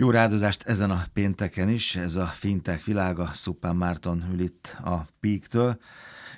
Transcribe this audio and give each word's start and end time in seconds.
Jó 0.00 0.10
rádozást 0.10 0.62
ezen 0.62 0.90
a 0.90 1.04
pénteken 1.12 1.68
is, 1.68 1.96
ez 1.96 2.16
a 2.16 2.24
fintech 2.24 2.84
világa, 2.84 3.30
Szupán 3.34 3.76
Márton 3.76 4.24
ül 4.32 4.40
itt 4.40 4.76
a 4.84 5.06
Peak-től, 5.20 5.78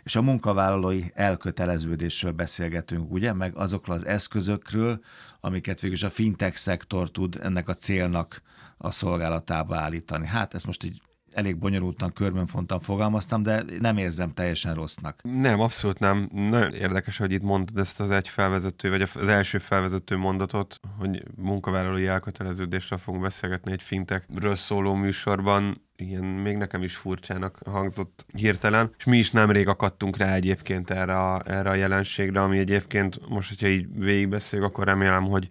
és 0.03 0.17
a 0.17 0.23
munkavállalói 0.23 1.03
elköteleződésről 1.15 2.33
beszélgetünk, 2.33 3.13
ugye, 3.13 3.33
meg 3.33 3.57
azokról 3.57 3.97
az 3.97 4.07
eszközökről, 4.07 5.01
amiket 5.41 5.81
végül 5.81 5.97
is 5.97 6.03
a 6.03 6.11
fintech 6.11 6.57
szektor 6.57 7.11
tud 7.11 7.39
ennek 7.43 7.69
a 7.69 7.75
célnak 7.75 8.43
a 8.77 8.91
szolgálatába 8.91 9.77
állítani. 9.77 10.27
Hát 10.27 10.55
ezt 10.55 10.67
most 10.67 10.85
így 10.85 11.03
elég 11.33 11.59
bonyolultan, 11.59 12.13
körbenfontan 12.13 12.81
fogalmaztam, 12.81 13.43
de 13.43 13.63
nem 13.81 13.97
érzem 13.97 14.31
teljesen 14.31 14.75
rossznak. 14.75 15.21
Nem, 15.23 15.61
abszolút 15.61 15.99
nem. 15.99 16.29
Nagyon 16.33 16.73
érdekes, 16.73 17.17
hogy 17.17 17.33
itt 17.33 17.43
mondtad 17.43 17.79
ezt 17.79 18.01
az 18.01 18.11
egy 18.11 18.29
felvezető, 18.29 18.91
vagy 18.91 19.03
az 19.03 19.29
első 19.29 19.59
felvezető 19.59 20.17
mondatot, 20.17 20.81
hogy 20.99 21.23
munkavállalói 21.37 22.07
elköteleződésről 22.07 22.99
fogunk 22.99 23.23
beszélgetni 23.23 23.73
egy 23.73 23.83
fintekről 23.83 24.57
szóló 24.57 24.95
műsorban. 24.95 25.89
Igen, 25.97 26.25
még 26.25 26.57
nekem 26.57 26.83
is 26.83 26.97
furcsának 26.97 27.59
hangzott 27.67 28.25
hirtelen, 28.37 28.95
és 28.99 29.05
mi 29.05 29.19
is 29.19 29.31
nemrég 29.31 29.69
akadtunk 29.69 30.17
rá 30.17 30.35
egyébként 30.35 30.91
erre 30.91 31.19
a, 31.19 31.43
erre 31.47 31.71
a 31.71 31.75
jelenségre, 31.75 32.43
ami 32.43 32.59
egyébként 32.59 33.29
most, 33.29 33.49
hogyha 33.49 33.67
így 33.67 33.87
végigbeszéljük, 33.99 34.69
akkor 34.69 34.85
remélem, 34.85 35.25
hogy, 35.25 35.51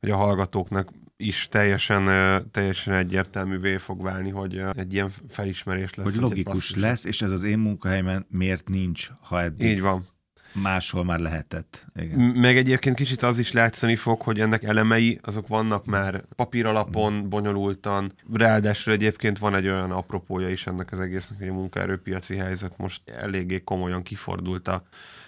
hogy 0.00 0.10
a 0.10 0.16
hallgatóknak 0.16 0.90
is 1.16 1.48
teljesen, 1.50 2.04
teljesen 2.50 2.94
egyértelművé 2.94 3.76
fog 3.76 4.02
válni, 4.02 4.30
hogy 4.30 4.62
egy 4.72 4.92
ilyen 4.92 5.10
felismerés 5.28 5.94
lesz. 5.94 6.06
Hogy 6.06 6.22
logikus 6.22 6.74
lesz, 6.74 7.04
és 7.04 7.22
ez 7.22 7.32
az 7.32 7.42
én 7.42 7.58
munkahelyemen 7.58 8.26
miért 8.30 8.68
nincs, 8.68 9.10
ha 9.20 9.42
eddig 9.42 9.68
Így 9.68 9.80
van. 9.80 10.06
Máshol 10.62 11.04
már 11.04 11.18
lehetett. 11.18 11.86
Igen. 11.94 12.18
Meg 12.18 12.56
egyébként 12.56 12.96
kicsit 12.96 13.22
az 13.22 13.38
is 13.38 13.52
látszani 13.52 13.96
fog, 13.96 14.20
hogy 14.20 14.40
ennek 14.40 14.62
elemei, 14.62 15.18
azok 15.22 15.48
vannak 15.48 15.84
már 15.84 16.22
papíralapon, 16.36 17.28
bonyolultan. 17.28 18.12
Ráadásul 18.32 18.92
egyébként 18.92 19.38
van 19.38 19.54
egy 19.54 19.66
olyan 19.66 19.90
apropója 19.90 20.48
is 20.48 20.66
ennek 20.66 20.92
az 20.92 21.00
egésznek, 21.00 21.38
hogy 21.38 21.48
a 21.48 21.52
munkaerőpiaci 21.52 22.36
helyzet 22.36 22.78
most 22.78 23.00
eléggé 23.10 23.62
komolyan 23.64 24.02
kifordult 24.02 24.68
a 24.68 24.82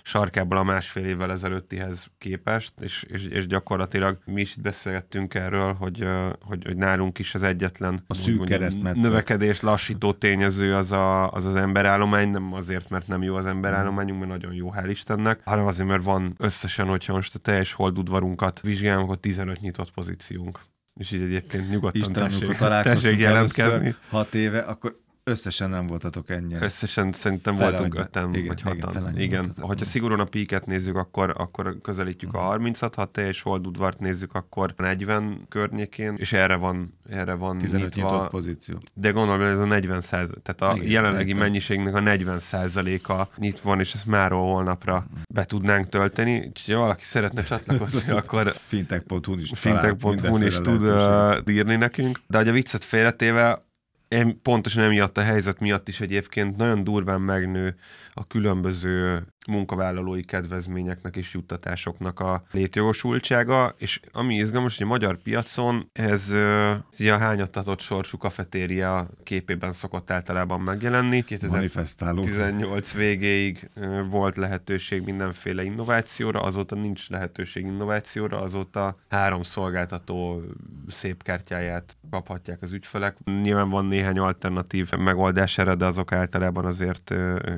sarkából 0.09 0.59
a 0.59 0.63
másfél 0.63 1.05
évvel 1.05 1.31
ezelőttihez 1.31 2.11
képest, 2.19 2.73
és, 2.81 3.03
és, 3.09 3.25
és 3.25 3.47
gyakorlatilag 3.47 4.19
mi 4.25 4.41
is 4.41 4.57
itt 4.57 4.63
beszélgettünk 4.63 5.35
erről, 5.35 5.73
hogy, 5.73 6.09
hogy, 6.41 6.65
hogy 6.65 6.77
nálunk 6.77 7.19
is 7.19 7.35
az 7.35 7.43
egyetlen 7.43 8.01
a 8.07 8.15
szűk 8.15 8.45
keresztmetszet. 8.45 9.03
növekedés 9.03 9.61
lassító 9.61 10.13
tényező 10.13 10.75
az, 10.75 10.93
a, 10.93 11.31
az 11.31 11.45
az 11.45 11.55
emberállomány, 11.55 12.31
nem 12.31 12.53
azért, 12.53 12.91
mert 12.91 13.09
nem 13.09 13.23
jó 13.23 13.35
az 13.35 13.47
emberállományunk, 13.47 14.19
mert 14.19 14.31
nagyon 14.31 14.55
jó, 14.55 14.73
hál' 14.77 14.91
Istennek, 15.19 15.41
hanem 15.45 15.67
azért, 15.67 15.89
mert 15.89 16.05
van 16.05 16.35
összesen, 16.39 16.87
hogyha 16.87 17.13
most 17.13 17.35
a 17.35 17.39
teljes 17.39 17.73
holdudvarunkat 17.73 18.61
vizsgálunk, 18.61 19.05
akkor 19.05 19.17
15 19.17 19.61
nyitott 19.61 19.91
pozíciónk. 19.91 20.61
És 20.95 21.11
így 21.11 21.23
egyébként 21.23 21.71
nyugodtan 21.71 22.01
Isten, 22.01 22.29
tessék, 22.29 22.57
tessék 22.57 23.19
jelentkezni. 23.19 23.95
hat 24.09 24.35
éve, 24.35 24.59
akkor 24.59 25.01
Összesen 25.29 25.71
nem 25.71 25.87
voltatok 25.87 26.31
ennyire. 26.31 26.65
Összesen 26.65 27.13
szerintem 27.13 27.57
fele 27.57 27.71
voltunk 27.71 27.95
öten, 27.95 28.35
igen, 28.35 28.47
vagy 28.47 28.61
hatan. 28.61 28.97
Igen, 28.97 29.21
igen. 29.21 29.53
hogyha 29.61 29.85
szigorúan 29.85 30.21
a 30.21 30.25
píket 30.25 30.67
nézzük, 30.67 30.97
akkor, 30.97 31.35
akkor 31.37 31.77
közelítjük 31.83 32.35
uh-huh. 32.35 32.51
a 32.51 32.59
30-at, 32.59 32.93
ha 32.97 33.05
teljes 33.05 33.43
holdudvart 33.43 33.99
nézzük, 33.99 34.35
akkor 34.35 34.75
40 34.77 35.47
környékén, 35.49 36.15
és 36.17 36.33
erre 36.33 36.55
van, 36.55 36.99
erre 37.09 37.35
van 37.35 37.59
15 37.59 37.95
nyitva. 37.95 38.11
nyitott 38.11 38.31
pozíció. 38.31 38.83
De 38.95 39.11
gondolom, 39.11 39.41
ez 39.41 39.59
a 39.59 39.65
40 39.65 40.01
száz, 40.01 40.29
tehát 40.43 40.75
a 40.75 40.77
igen, 40.77 40.91
jelenlegi 40.91 41.29
értem. 41.29 41.43
mennyiségnek 41.43 41.95
a 41.95 42.01
40 42.01 42.41
százaléka 42.41 43.29
nyitva 43.37 43.69
van, 43.69 43.81
és 43.81 43.95
ezt 43.95 44.07
már 44.07 44.31
holnapra 44.31 44.95
uh-huh. 44.97 45.19
be 45.35 45.45
tudnánk 45.45 45.89
tölteni. 45.89 46.37
Úgyhogy 46.47 46.75
ha 46.75 46.81
valaki 46.81 47.05
szeretne 47.05 47.43
csatlakozni, 47.43 48.13
akkor 48.19 48.53
fintech.hu 48.53 49.39
is, 49.39 49.51
fintech.hu 49.55 50.37
is 50.37 50.55
tud 50.55 50.83
uh, 50.83 51.37
írni 51.47 51.77
nekünk. 51.77 52.21
De 52.27 52.39
hogy 52.39 52.49
a 52.49 52.53
viccet 52.53 52.85
félretéve, 52.85 53.67
pontosan 54.43 54.83
emiatt 54.83 55.19
a 55.19 55.23
helyzet 55.23 55.61
miatt 55.61 55.89
is 55.89 56.01
egyébként 56.01 56.57
nagyon 56.57 56.85
durván 56.85 57.21
megnő 57.21 57.77
a 58.13 58.27
különböző 58.27 59.27
munkavállalói 59.49 60.25
kedvezményeknek 60.25 61.17
és 61.17 61.35
juttatásoknak 61.35 62.21
a 62.21 62.43
létjogosultsága, 62.51 63.75
és 63.79 64.01
ami 64.13 64.35
izgalmas, 64.35 64.77
hogy 64.77 64.87
a 64.87 64.89
magyar 64.89 65.17
piacon 65.17 65.91
ez 65.93 66.35
ugye 66.99 67.15
a 67.15 67.19
hányattatott 67.19 67.81
sorsú 67.81 68.19
kafetéria 68.19 69.09
képében 69.23 69.73
szokott 69.73 70.11
általában 70.11 70.61
megjelenni. 70.61 71.25
2018 71.25 72.93
végéig 72.93 73.71
volt 74.11 74.37
lehetőség 74.37 75.05
mindenféle 75.05 75.63
innovációra, 75.63 76.41
azóta 76.41 76.75
nincs 76.75 77.09
lehetőség 77.09 77.65
innovációra, 77.65 78.41
azóta 78.41 78.99
három 79.09 79.43
szolgáltató 79.43 80.43
szép 80.89 81.23
kártyáját 81.23 81.97
kaphatják 82.11 82.63
az 82.63 82.73
ügyfelek. 82.73 83.17
Nyilván 83.43 83.69
van 83.69 83.85
néhány 83.85 84.19
alternatív 84.19 84.91
megoldás 84.91 85.59
erre, 85.59 85.75
de 85.75 85.85
azok 85.85 86.13
általában 86.13 86.65
azért 86.65 87.15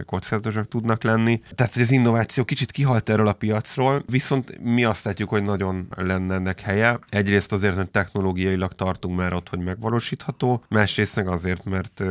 kockázatosak 0.06 0.69
tudnak 0.69 1.03
lenni. 1.03 1.42
Tehát 1.54 1.72
hogy 1.80 1.88
az 1.88 1.94
innováció 1.94 2.44
kicsit 2.44 2.70
kihalt 2.70 3.08
erről 3.08 3.28
a 3.28 3.32
piacról, 3.32 4.02
viszont 4.06 4.58
mi 4.62 4.84
azt 4.84 5.04
látjuk, 5.04 5.28
hogy 5.28 5.42
nagyon 5.42 5.86
lenne 5.96 6.34
ennek 6.34 6.60
helye. 6.60 6.98
Egyrészt 7.08 7.52
azért, 7.52 7.74
hogy 7.74 7.91
technológiailag 7.91 8.72
tartunk 8.72 9.16
már 9.16 9.32
ott, 9.32 9.48
hogy 9.48 9.58
megvalósítható, 9.58 10.64
másrészt 10.68 11.16
meg 11.16 11.28
azért, 11.28 11.64
mert 11.64 12.02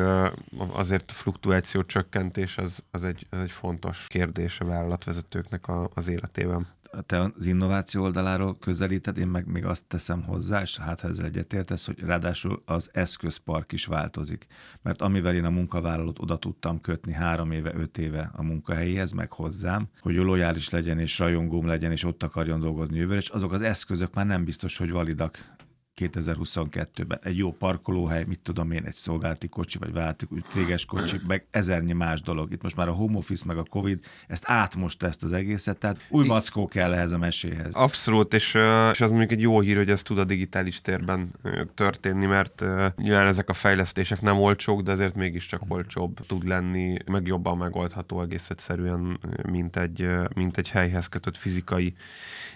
azért 0.72 1.12
a 1.12 1.13
fluktuáció 1.13 1.84
csökkentés 1.84 2.57
az, 2.57 2.84
az, 2.91 3.03
egy, 3.03 3.28
az 3.30 3.40
egy 3.40 3.52
fontos 3.52 4.06
kérdés 4.07 4.59
a 4.59 4.66
vállalatvezetőknek 4.66 5.68
a, 5.68 5.90
az 5.94 6.07
életében 6.07 6.68
te 7.06 7.20
az 7.20 7.46
innováció 7.46 8.04
oldaláról 8.04 8.58
közelíted, 8.58 9.18
én 9.18 9.28
meg 9.28 9.48
még 9.48 9.66
azt 9.66 9.86
teszem 9.86 10.24
hozzá, 10.24 10.62
és 10.62 10.78
hát 10.78 11.00
ha 11.00 11.08
ezzel 11.08 11.26
egyetértesz, 11.26 11.86
hogy 11.86 12.00
ráadásul 12.00 12.62
az 12.66 12.90
eszközpark 12.94 13.72
is 13.72 13.86
változik. 13.86 14.48
Mert 14.82 15.02
amivel 15.02 15.36
én 15.36 15.46
a 15.46 15.50
munkavállalót 15.50 16.20
oda 16.20 16.38
tudtam 16.38 16.82
kötni 16.82 17.14
három 17.14 17.52
éve, 17.52 17.74
öt 17.76 17.98
éve 17.98 18.32
a 18.34 18.44
munkahelyéhez, 18.44 19.12
meg 19.12 19.32
hozzám, 19.32 19.88
hogy 20.02 20.16
lojális 20.16 20.70
legyen 20.70 21.00
és 21.00 21.20
rajongóm 21.20 21.66
legyen, 21.66 21.92
és 21.92 22.04
ott 22.04 22.24
akarjon 22.24 22.60
dolgozni 22.60 22.98
jövőre, 22.98 23.20
és 23.20 23.30
azok 23.30 23.52
az 23.52 23.62
eszközök 23.62 24.14
már 24.14 24.26
nem 24.26 24.44
biztos, 24.44 24.78
hogy 24.78 24.92
validak 24.92 25.58
2022-ben. 26.00 27.20
Egy 27.24 27.38
jó 27.38 27.52
parkolóhely, 27.52 28.24
mit 28.28 28.40
tudom 28.40 28.72
én, 28.72 28.84
egy 28.86 28.94
szolgálati 28.94 29.48
kocsi, 29.48 29.78
vagy 29.78 29.94
vállalati 29.94 30.28
céges 30.48 30.86
kocsi, 30.86 31.20
meg 31.28 31.46
ezernyi 31.52 31.94
más 31.94 32.22
dolog. 32.22 32.52
Itt 32.52 32.62
most 32.62 32.76
már 32.76 32.88
a 32.88 32.92
home 32.94 33.18
office, 33.18 33.44
meg 33.48 33.58
a 33.58 33.64
Covid, 33.64 34.06
ezt 34.28 34.44
átmosta 34.46 35.08
ezt 35.08 35.24
az 35.24 35.32
egészet, 35.32 35.78
tehát 35.78 36.06
új 36.10 36.28
mackó 36.28 36.68
kell 36.68 36.94
ehhez 36.94 37.12
a 37.12 37.18
meséhez. 37.18 37.74
Abszolút, 37.74 38.34
és, 38.34 38.48
és 38.92 39.02
az 39.02 39.10
mondjuk 39.10 39.32
egy 39.32 39.42
jó 39.42 39.60
hír, 39.60 39.76
hogy 39.76 39.90
ez 39.90 40.02
tud 40.02 40.18
a 40.18 40.24
digitális 40.24 40.82
térben 40.82 41.32
történni, 41.74 42.26
mert 42.26 42.66
nyilván 42.96 43.28
ezek 43.28 43.50
a 43.50 43.54
fejlesztések 43.54 44.22
nem 44.22 44.38
olcsók, 44.40 44.81
de 44.81 44.92
azért 44.92 45.16
mégiscsak 45.16 45.62
olcsóbb 45.68 46.26
tud 46.28 46.48
lenni, 46.48 46.98
meg 47.06 47.28
jobban 47.28 47.58
megoldható 47.58 48.22
egész 48.22 48.50
egyszerűen, 48.50 49.20
mint 49.50 49.76
egy, 49.76 50.08
mint 50.34 50.58
egy 50.58 50.70
helyhez 50.70 51.08
kötött 51.08 51.38
fizikai 51.38 51.94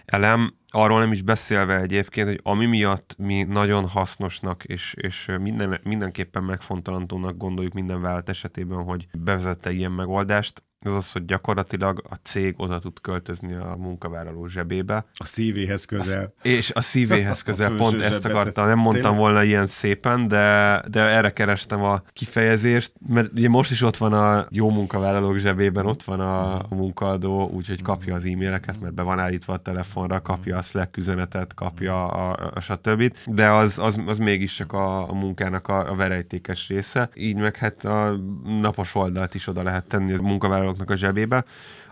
elem. 0.06 0.54
Arról 0.76 1.00
nem 1.00 1.12
is 1.12 1.22
beszélve 1.22 1.80
egyébként, 1.80 2.28
hogy 2.28 2.40
ami 2.44 2.66
miatt 2.66 3.16
mi 3.18 3.44
nagyon 3.44 3.88
hasznosnak 3.88 4.64
és, 4.64 4.94
és 4.98 5.32
minden, 5.42 5.80
mindenképpen 5.84 6.44
megfontolantónak 6.44 7.38
gondoljuk 7.38 7.74
minden 7.74 8.02
vállalat 8.02 8.30
esetében, 8.30 8.84
hogy 8.84 9.08
bevezette 9.18 9.72
ilyen 9.72 9.92
megoldást, 9.92 10.64
az 10.86 10.94
az, 10.94 11.12
hogy 11.12 11.26
gyakorlatilag 11.26 12.04
a 12.10 12.16
cég 12.16 12.54
oda 12.58 12.80
tud 12.80 13.02
költözni 13.02 13.54
a 13.54 13.76
munkavállaló 13.78 14.48
zsebébe. 14.48 15.06
A 15.14 15.26
szívéhez 15.26 15.86
közel. 15.86 16.34
A, 16.38 16.48
és 16.48 16.72
a 16.72 16.82
szívéhez 16.82 17.42
közel, 17.48 17.72
a 17.72 17.76
pont 17.76 18.02
ezt 18.02 18.26
akartam, 18.26 18.68
nem 18.68 18.78
mondtam 18.78 19.02
tényleg? 19.02 19.20
volna 19.20 19.44
ilyen 19.44 19.68
szépen, 19.68 20.28
de, 20.28 20.82
de 20.88 21.00
erre 21.00 21.34
kerestem 21.34 21.84
a 21.84 22.02
kifejezést, 22.14 22.94
mert 23.08 23.32
ugye 23.32 23.50
most 23.50 23.72
is 23.72 23.82
ott 23.82 23.98
van 23.98 24.14
a 24.14 24.48
jó 24.50 24.70
munkavállalók 24.70 25.38
zsebében, 25.38 25.86
ott 25.86 26.04
van 26.04 26.20
a, 26.20 26.56
a 26.56 26.68
munkaadó, 26.70 27.50
úgyhogy 27.50 27.82
kapja 27.82 28.16
az 28.16 28.26
e-maileket, 28.26 28.82
mert 28.82 28.94
be 28.94 29.02
van 29.02 29.20
állítva 29.20 29.54
a 29.54 29.58
telefonra, 29.58 30.22
kapja 30.22 30.58
a 30.58 30.62
Slack 30.62 30.98
üzenetet, 30.98 31.54
kapja 31.54 32.08
a, 32.08 32.32
a, 32.32 32.52
a 32.54 32.60
stb. 32.60 33.14
De 33.28 33.52
az, 33.52 33.80
az, 33.80 34.00
az 34.06 34.18
mégis 34.18 34.56
csak 34.56 34.74
a, 34.74 35.10
a 35.10 35.14
munkának 35.14 35.68
a, 35.68 35.92
a 35.92 35.96
verejtékes 35.96 36.68
része. 36.68 37.10
Így 37.16 37.36
meg 37.36 37.56
hát 37.56 37.86
a 37.86 38.20
napos 38.62 38.96
oldalt 38.96 39.36
is 39.36 39.48
oda 39.48 39.64
lehet 39.64 39.88
tenni 39.88 40.14
a 40.14 40.22
munkavállalók 40.22 40.73
fiataloknak 40.74 40.90
a 40.90 40.96
zsebébe. 40.96 41.46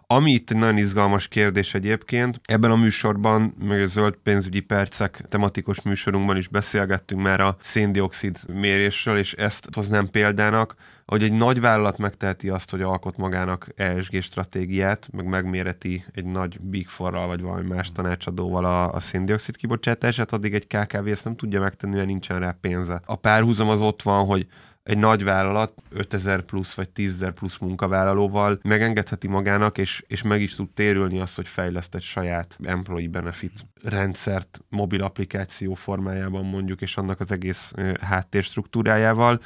Ami 0.07 0.31
itt 0.31 0.49
egy 0.49 0.57
nagyon 0.57 0.77
izgalmas 0.77 1.27
kérdés 1.27 1.73
egyébként, 1.73 2.41
ebben 2.43 2.71
a 2.71 2.75
műsorban, 2.75 3.55
meg 3.59 3.81
a 3.81 3.85
zöld 3.85 4.15
pénzügyi 4.23 4.59
percek 4.59 5.23
tematikus 5.29 5.81
műsorunkban 5.81 6.37
is 6.37 6.47
beszélgettünk 6.47 7.21
már 7.21 7.41
a 7.41 7.55
széndiokszid 7.59 8.39
mérésről, 8.53 9.17
és 9.17 9.33
ezt 9.33 9.67
hoznám 9.75 10.09
példának, 10.09 10.75
hogy 11.05 11.23
egy 11.23 11.31
nagy 11.31 11.61
vállalat 11.61 11.97
megteheti 11.97 12.49
azt, 12.49 12.69
hogy 12.69 12.81
alkot 12.81 13.17
magának 13.17 13.67
ESG 13.75 14.21
stratégiát, 14.21 15.09
meg 15.11 15.25
megméreti 15.25 16.05
egy 16.13 16.25
nagy 16.25 16.59
Big 16.59 16.87
Four-ral, 16.87 17.27
vagy 17.27 17.41
valami 17.41 17.67
más 17.67 17.91
tanácsadóval 17.91 18.65
a, 18.65 18.93
a 18.93 18.99
széndiokszid 18.99 19.55
kibocsátását, 19.55 20.31
addig 20.31 20.53
egy 20.53 20.67
KKV 20.67 21.07
ezt 21.07 21.25
nem 21.25 21.35
tudja 21.35 21.59
megtenni, 21.59 21.95
mert 21.95 22.07
nincsen 22.07 22.39
rá 22.39 22.57
pénze. 22.61 23.01
A 23.05 23.15
párhuzam 23.15 23.69
az 23.69 23.81
ott 23.81 24.01
van, 24.01 24.25
hogy 24.25 24.47
egy 24.91 24.97
nagy 24.97 25.23
vállalat 25.23 25.73
5000 25.89 26.41
plusz 26.41 26.73
vagy 26.73 26.89
10.000 26.95 27.31
plusz 27.35 27.57
munkavállalóval 27.57 28.59
megengedheti 28.63 29.27
magának, 29.27 29.77
és, 29.77 30.03
és 30.07 30.21
meg 30.21 30.41
is 30.41 30.55
tud 30.55 30.69
térülni 30.69 31.19
azt, 31.19 31.35
hogy 31.35 31.47
fejleszt 31.47 31.95
egy 31.95 32.01
saját 32.01 32.57
employee 32.63 33.09
benefit 33.09 33.65
rendszert 33.83 34.59
mobil 34.69 35.03
applikáció 35.03 35.73
formájában 35.73 36.45
mondjuk, 36.45 36.81
és 36.81 36.97
annak 36.97 37.19
az 37.19 37.31
egész 37.31 37.73
háttérstruktúrájával, 38.01 39.39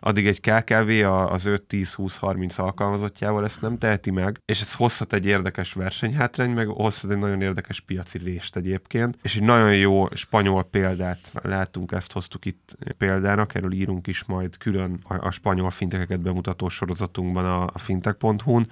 addig 0.00 0.26
egy 0.26 0.40
KKV 0.40 1.06
az 1.32 1.44
5-10-20-30 1.46 2.56
alkalmazottjával 2.56 3.44
ezt 3.44 3.60
nem 3.60 3.78
teheti 3.78 4.10
meg, 4.10 4.40
és 4.44 4.60
ez 4.60 4.74
hozhat 4.74 5.12
egy 5.12 5.26
érdekes 5.26 5.72
versenyhátrány, 5.72 6.50
meg 6.50 6.66
hozhat 6.66 7.10
egy 7.10 7.18
nagyon 7.18 7.42
érdekes 7.42 7.80
piaci 7.80 8.18
részt 8.18 8.56
egyébként, 8.56 9.18
és 9.22 9.36
egy 9.36 9.42
nagyon 9.42 9.76
jó 9.76 10.08
spanyol 10.14 10.64
példát 10.64 11.32
látunk, 11.42 11.92
ezt 11.92 12.12
hoztuk 12.12 12.44
itt 12.44 12.76
példának, 12.98 13.54
erről 13.54 13.72
írunk 13.72 14.06
is 14.06 14.24
majd 14.24 14.56
külön 14.56 14.98
a, 15.02 15.26
a 15.26 15.30
spanyol 15.30 15.70
fintekeket 15.70 16.20
bemutató 16.20 16.68
sorozatunkban 16.68 17.44
a, 17.44 17.62
a 17.72 17.78
fintech.hu-n, 17.78 18.66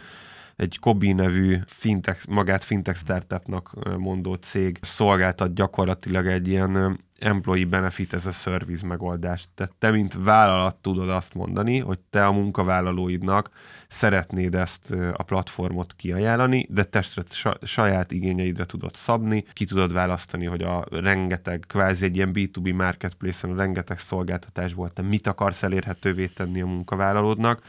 egy 0.56 0.78
Kobi 0.78 1.12
nevű 1.12 1.58
fintech, 1.66 2.28
magát 2.28 2.62
fintech 2.62 2.98
startupnak 2.98 3.70
mondó 3.98 4.34
cég 4.34 4.78
szolgáltat 4.80 5.54
gyakorlatilag 5.54 6.26
egy 6.26 6.48
ilyen 6.48 7.00
employee 7.18 7.66
benefit 7.66 8.12
ez 8.12 8.26
a 8.26 8.30
service 8.30 8.86
megoldást. 8.86 9.48
Tehát 9.54 9.72
te, 9.78 9.90
mint 9.90 10.14
vállalat 10.18 10.76
tudod 10.76 11.08
azt 11.08 11.34
mondani, 11.34 11.78
hogy 11.78 11.98
te 12.10 12.26
a 12.26 12.32
munkavállalóidnak 12.32 13.50
szeretnéd 13.88 14.54
ezt 14.54 14.94
a 15.12 15.22
platformot 15.22 15.94
kiajánlani, 15.96 16.66
de 16.70 16.84
testre 16.84 17.22
saját 17.62 18.12
igényeidre 18.12 18.64
tudod 18.64 18.94
szabni, 18.94 19.44
ki 19.52 19.64
tudod 19.64 19.92
választani, 19.92 20.46
hogy 20.46 20.62
a 20.62 20.86
rengeteg, 20.90 21.64
kvázi 21.66 22.04
egy 22.04 22.16
ilyen 22.16 22.30
B2B 22.34 22.74
marketplace-en 22.74 23.52
a 23.52 23.56
rengeteg 23.56 23.98
szolgáltatásból 23.98 24.90
te 24.90 25.02
mit 25.02 25.26
akarsz 25.26 25.62
elérhetővé 25.62 26.26
tenni 26.26 26.60
a 26.60 26.66
munkavállalódnak, 26.66 27.62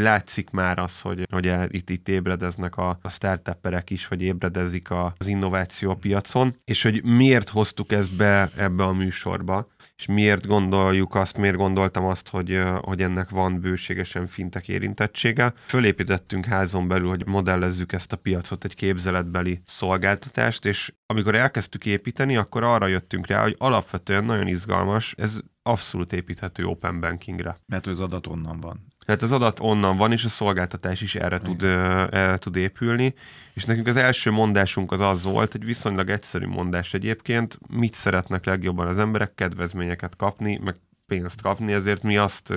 látszik 0.00 0.50
már 0.50 0.78
az, 0.78 1.00
hogy, 1.00 1.26
hogy 1.30 1.54
itt, 1.68 1.90
itt 1.90 2.08
ébredeznek 2.08 2.76
a, 2.76 2.98
a 3.02 3.10
startupperek 3.10 3.90
is, 3.90 4.08
vagy 4.08 4.22
ébredezik 4.22 4.90
a, 4.90 5.14
az 5.18 5.26
innováció 5.26 5.90
a 5.90 5.94
piacon, 5.94 6.54
és 6.64 6.82
hogy 6.82 7.04
miért 7.04 7.48
hoztuk 7.48 7.92
ezt 7.92 8.16
be 8.16 8.50
ebbe 8.56 8.84
a 8.84 8.92
műsorba, 8.92 9.66
és 9.96 10.06
miért 10.06 10.46
gondoljuk 10.46 11.14
azt, 11.14 11.38
miért 11.38 11.56
gondoltam 11.56 12.04
azt, 12.04 12.28
hogy, 12.28 12.60
hogy 12.80 13.02
ennek 13.02 13.30
van 13.30 13.60
bőségesen 13.60 14.26
fintek 14.26 14.68
érintettsége. 14.68 15.52
Fölépítettünk 15.66 16.44
házon 16.44 16.88
belül, 16.88 17.08
hogy 17.08 17.26
modellezzük 17.26 17.92
ezt 17.92 18.12
a 18.12 18.16
piacot, 18.16 18.64
egy 18.64 18.74
képzeletbeli 18.74 19.60
szolgáltatást, 19.64 20.64
és 20.64 20.92
amikor 21.06 21.34
elkezdtük 21.34 21.86
építeni, 21.86 22.36
akkor 22.36 22.64
arra 22.64 22.86
jöttünk 22.86 23.26
rá, 23.26 23.42
hogy 23.42 23.54
alapvetően 23.58 24.24
nagyon 24.24 24.46
izgalmas, 24.46 25.14
ez 25.18 25.38
abszolút 25.62 26.12
építhető 26.12 26.64
open 26.64 27.00
bankingre. 27.00 27.60
Mert 27.66 27.86
az 27.86 28.00
adat 28.00 28.26
onnan 28.26 28.60
van. 28.60 28.86
Tehát 29.06 29.22
az 29.22 29.32
adat 29.32 29.60
onnan 29.60 29.96
van, 29.96 30.12
és 30.12 30.24
a 30.24 30.28
szolgáltatás 30.28 31.00
is 31.00 31.14
erre 31.14 31.38
tud, 31.38 31.62
erre 31.62 32.36
tud 32.36 32.56
épülni. 32.56 33.14
És 33.54 33.64
nekünk 33.64 33.86
az 33.86 33.96
első 33.96 34.30
mondásunk 34.30 34.92
az 34.92 35.00
az 35.00 35.22
volt, 35.22 35.54
egy 35.54 35.64
viszonylag 35.64 36.10
egyszerű 36.10 36.46
mondás 36.46 36.94
egyébként, 36.94 37.58
mit 37.68 37.94
szeretnek 37.94 38.44
legjobban 38.44 38.86
az 38.86 38.98
emberek, 38.98 39.34
kedvezményeket 39.34 40.16
kapni, 40.16 40.60
meg 40.64 40.76
pénzt 41.06 41.42
kapni, 41.42 41.72
ezért 41.72 42.02
mi 42.02 42.16
azt 42.16 42.54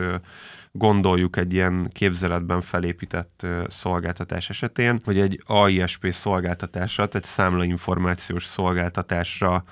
gondoljuk 0.71 1.37
egy 1.37 1.53
ilyen 1.53 1.89
képzeletben 1.93 2.61
felépített 2.61 3.45
szolgáltatás 3.67 4.49
esetén, 4.49 4.99
hogy 5.03 5.19
egy 5.19 5.43
AISP 5.45 6.11
szolgáltatásra, 6.11 7.07
tehát 7.07 7.27
számlainformációs 7.27 8.45
szolgáltatásra 8.45 9.63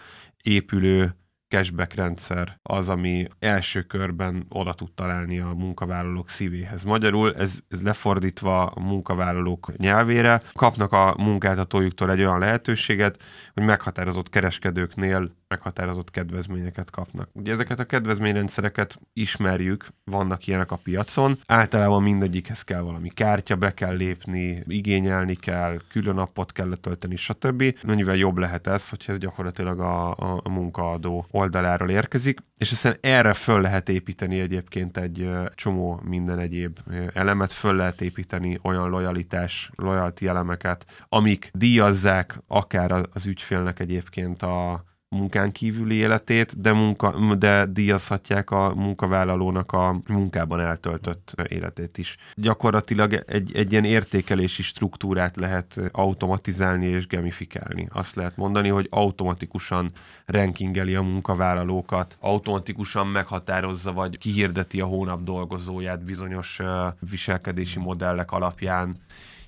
épülő 0.41 1.15
cashback 1.47 1.93
rendszer 1.93 2.59
az, 2.63 2.89
ami 2.89 3.27
első 3.39 3.81
körben 3.81 4.45
oda 4.49 4.73
tud 4.73 4.91
találni 4.93 5.39
a 5.39 5.53
munkavállalók 5.57 6.29
szívéhez. 6.29 6.83
Magyarul 6.83 7.35
ez, 7.35 7.59
ez 7.69 7.81
lefordítva 7.81 8.65
a 8.65 8.79
munkavállalók 8.79 9.77
nyelvére, 9.77 10.41
kapnak 10.53 10.91
a 10.91 11.15
munkáltatójuktól 11.17 12.11
egy 12.11 12.19
olyan 12.19 12.39
lehetőséget, 12.39 13.23
hogy 13.53 13.63
meghatározott 13.63 14.29
kereskedőknél 14.29 15.31
meghatározott 15.47 16.11
kedvezményeket 16.11 16.89
kapnak. 16.89 17.29
Ugye 17.33 17.51
ezeket 17.51 17.79
a 17.79 17.85
kedvezményrendszereket 17.85 18.99
ismerjük, 19.13 19.87
vannak 20.03 20.47
ilyenek 20.47 20.71
a 20.71 20.79
piacon, 20.83 21.39
általában 21.45 22.03
mindegyikhez 22.03 22.63
kell 22.63 22.81
valami 22.81 23.09
kártya, 23.09 23.55
be 23.55 23.73
kell 23.73 23.95
lépni, 23.95 24.63
igényelni 24.65 25.35
kell, 25.35 25.77
külön 25.89 26.17
appot 26.17 26.51
kell 26.51 26.69
letölteni, 26.69 27.15
stb. 27.15 27.63
Mennyivel 27.85 28.15
jobb 28.15 28.37
lehet 28.37 28.67
ez, 28.67 28.89
hogyha 28.89 29.11
ez 29.11 29.17
gyakorlatilag 29.17 29.79
a, 29.79 30.09
a, 30.09 30.41
a 30.43 30.49
munkaadó 30.49 31.25
oldaláról 31.37 31.89
érkezik, 31.89 32.39
és 32.57 32.71
aztán 32.71 32.97
erre 33.01 33.33
föl 33.33 33.61
lehet 33.61 33.89
építeni 33.89 34.39
egyébként 34.39 34.97
egy 34.97 35.29
csomó 35.55 35.99
minden 36.03 36.39
egyéb 36.39 36.79
elemet, 37.13 37.51
föl 37.51 37.75
lehet 37.75 38.01
építeni 38.01 38.59
olyan 38.63 38.89
lojalitás, 38.89 39.71
loyalty 39.75 40.27
elemeket, 40.27 40.85
amik 41.09 41.51
díjazzák 41.53 42.41
akár 42.47 42.91
az 43.13 43.25
ügyfélnek 43.25 43.79
egyébként 43.79 44.41
a 44.41 44.86
munkán 45.09 45.51
kívüli 45.51 45.95
életét, 45.95 46.61
de, 46.61 46.73
munka, 46.73 47.35
de 47.35 47.65
díjazhatják 47.65 48.51
a 48.51 48.73
munkavállalónak 48.75 49.71
a 49.71 49.99
munkában 50.07 50.59
eltöltött 50.59 51.35
életét 51.47 51.97
is. 51.97 52.17
Gyakorlatilag 52.33 53.23
egy, 53.27 53.55
egy 53.55 53.71
ilyen 53.71 53.83
értékelési 53.83 54.61
struktúrát 54.61 55.35
lehet 55.35 55.81
automatizálni 55.91 56.85
és 56.85 57.07
gamifikálni. 57.07 57.87
Azt 57.91 58.15
lehet 58.15 58.37
mondani, 58.37 58.69
hogy 58.69 58.87
automatikusan 58.89 59.91
rankingeli 60.25 60.95
a 60.95 61.01
munkavállalókat, 61.01 62.17
automatikusan 62.19 63.07
meghatározza 63.07 63.93
vagy 63.93 64.17
kihirdeti 64.17 64.81
a 64.81 64.85
hónap 64.85 65.23
dolgozóját 65.23 66.03
bizonyos 66.03 66.59
viselkedési 66.99 67.79
modellek 67.79 68.31
alapján, 68.31 68.95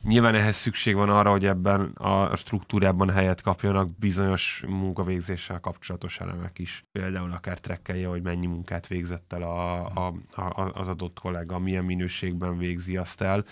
Nyilván 0.04 0.36
ehhez 0.36 0.56
szükség 0.56 0.96
van 0.96 1.10
arra, 1.10 1.32
hogy 1.32 1.46
ebben 1.46 1.82
a 1.82 2.36
struktúrában 2.36 3.10
helyet 3.10 3.42
kapjanak 3.42 3.98
bizonyos 3.98 4.64
munkavégzéssel 4.68 5.60
kapcsolatos 5.60 6.20
elemek 6.20 6.60
is. 6.60 6.86
Például 6.92 7.32
akár 7.32 7.60
trekkelje, 7.60 8.08
hogy 8.08 8.22
mennyi 8.22 8.46
munkát 8.46 8.88
végzett 8.88 9.34
el 9.34 9.42
a, 9.42 9.86
a, 9.86 10.14
a, 10.42 10.72
az 10.74 10.88
adott 10.88 11.20
kollega, 11.20 11.60
milyen 11.60 11.84
minőségben 11.84 12.58
végzi 12.58 12.98
azt 12.98 13.22
el. 13.22 13.44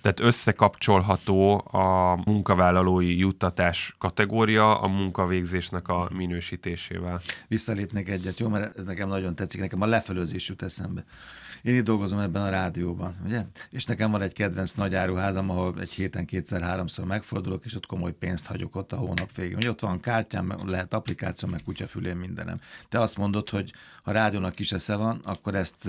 Tehát 0.00 0.20
összekapcsolható 0.20 1.58
a 1.70 2.16
munkavállalói 2.24 3.18
juttatás 3.18 3.94
kategória 3.98 4.80
a 4.80 4.86
munkavégzésnek 4.86 5.88
a 5.88 6.08
minősítésével. 6.14 7.20
Visszalépnek 7.48 8.08
egyet, 8.08 8.38
jó? 8.38 8.48
Mert 8.48 8.78
ez 8.78 8.84
nekem 8.84 9.08
nagyon 9.08 9.34
tetszik, 9.34 9.60
nekem 9.60 9.80
a 9.80 9.86
lefelőzés 9.86 10.48
jut 10.48 10.62
eszembe. 10.62 11.04
Én 11.62 11.76
itt 11.76 11.84
dolgozom 11.84 12.18
ebben 12.18 12.42
a 12.42 12.48
rádióban, 12.48 13.16
ugye? 13.24 13.42
És 13.70 13.84
nekem 13.84 14.10
van 14.10 14.22
egy 14.22 14.32
kedvenc 14.32 14.72
nagyáruházam, 14.72 15.50
ahol 15.50 15.80
egy 15.80 15.91
héten 15.92 16.24
kétszer-háromszor 16.24 17.04
megfordulok, 17.04 17.64
és 17.64 17.74
ott 17.74 17.86
komoly 17.86 18.12
pénzt 18.12 18.46
hagyok 18.46 18.76
ott 18.76 18.92
a 18.92 18.96
hónap 18.96 19.34
végén. 19.34 19.56
Ugye 19.56 19.70
ott 19.70 19.80
van 19.80 20.00
kártyám, 20.00 20.54
lehet 20.66 20.94
applikáció, 20.94 21.48
meg 21.48 21.62
kutyafülén 21.64 22.16
mindenem. 22.16 22.60
Te 22.88 23.00
azt 23.00 23.16
mondod, 23.16 23.48
hogy 23.48 23.72
ha 24.02 24.12
rádiónak 24.12 24.54
kis 24.54 24.72
esze 24.72 24.96
van, 24.96 25.20
akkor 25.24 25.54
ezt 25.54 25.88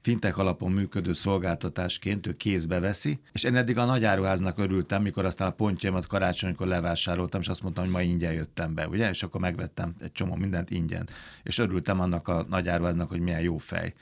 fintek 0.00 0.36
alapon 0.36 0.72
működő 0.72 1.12
szolgáltatásként 1.12 2.26
ő 2.26 2.36
kézbe 2.36 2.80
veszi, 2.80 3.20
és 3.32 3.42
én 3.42 3.56
eddig 3.56 3.78
a 3.78 3.84
nagyáruháznak 3.84 4.58
örültem, 4.58 5.02
mikor 5.02 5.24
aztán 5.24 5.48
a 5.48 5.52
pontjaimat 5.52 6.06
karácsonykor 6.06 6.66
levásároltam, 6.66 7.40
és 7.40 7.48
azt 7.48 7.62
mondtam, 7.62 7.84
hogy 7.84 7.92
ma 7.92 8.02
ingyen 8.02 8.32
jöttem 8.32 8.74
be, 8.74 8.88
ugye? 8.88 9.08
És 9.08 9.22
akkor 9.22 9.40
megvettem 9.40 9.94
egy 10.00 10.12
csomó 10.12 10.34
mindent 10.34 10.70
ingyen. 10.70 11.08
És 11.42 11.58
örültem 11.58 12.00
annak 12.00 12.28
a 12.28 12.46
nagyáruháznak, 12.48 13.08
hogy 13.08 13.20
milyen 13.20 13.40
jó 13.40 13.58
fej 13.58 13.94